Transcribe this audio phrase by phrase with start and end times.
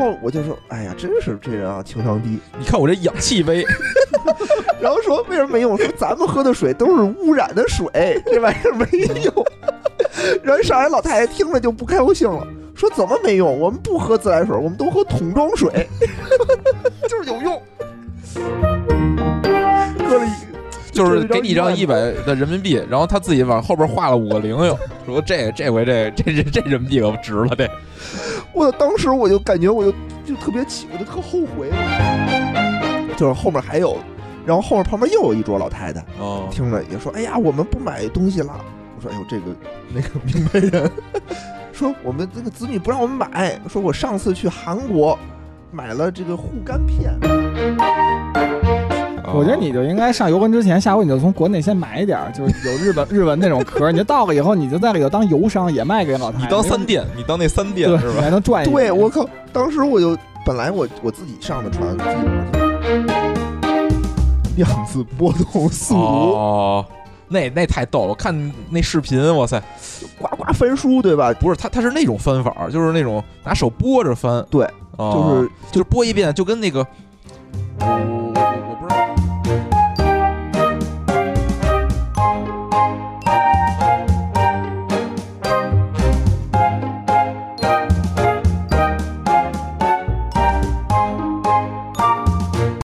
[0.00, 2.38] 后我就说，哎呀，真是这人啊，情商低。
[2.58, 3.64] 你看我这氧气杯，
[4.80, 5.76] 然后说为什么没用？
[5.76, 8.86] 说咱们喝的水都是污染的水，这玩意儿没
[9.22, 9.46] 用。
[10.42, 13.60] 然后上海老太太听了就不高兴了，说怎么没用？
[13.60, 15.86] 我们不喝自来水，我们都喝桶装水，
[17.08, 17.62] 就是有用。
[20.08, 20.30] 喝了一。
[20.92, 24.76] 就是给你一张一百的人民币，然后他自己往后边画了五个零，又
[25.06, 27.64] 说这这回这这这这人民币可值了这。
[28.54, 29.92] 我当时我就感觉我就
[30.24, 31.70] 就特别气，我就特后悔。
[33.16, 33.98] 就是后面还有，
[34.46, 38.58] 然后后面旁边又有一桌老太太，哦，听着也说：“哎呀，我们不买东西了。”
[38.96, 39.54] 我说：“哎呦，这个
[39.94, 40.90] 那个明白人，
[41.70, 45.18] 说我们这个子女不让我们买，说我上次去韩国
[45.70, 47.12] 买了这个护肝片。”
[49.34, 56.44] 我觉得你就应该上油轮之前，下回你就从国内先买一点，就是有日本日文那种壳，你就到了以后，你就在里头当油商，也卖给老太太。
[56.44, 58.14] 你当三店，你当那三店是吧？
[58.16, 58.70] 你还能赚一。
[58.70, 59.28] 对，我靠！
[59.52, 61.96] 当时我就本来我我自己上的船，
[64.56, 66.84] 量子波动速读，哦，
[67.28, 68.08] 那那太逗了！
[68.08, 69.62] 我看那视频，哇塞，
[70.18, 71.32] 呱呱翻书，对吧？
[71.34, 74.66] 不是，他他是那种翻法，就是那种拿手拨着翻，对，
[74.98, 76.86] 就是就是拨一遍，就跟那个。